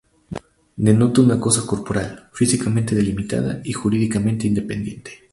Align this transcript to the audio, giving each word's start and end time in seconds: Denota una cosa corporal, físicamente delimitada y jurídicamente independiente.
Denota 0.83 1.21
una 1.21 1.37
cosa 1.39 1.63
corporal, 1.63 2.31
físicamente 2.33 2.95
delimitada 2.95 3.61
y 3.63 3.73
jurídicamente 3.73 4.47
independiente. 4.47 5.29